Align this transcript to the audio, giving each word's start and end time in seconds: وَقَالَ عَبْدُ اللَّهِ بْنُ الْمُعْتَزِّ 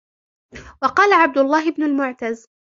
وَقَالَ 0.83 1.13
عَبْدُ 1.13 1.37
اللَّهِ 1.37 1.71
بْنُ 1.71 1.83
الْمُعْتَزِّ 1.83 2.47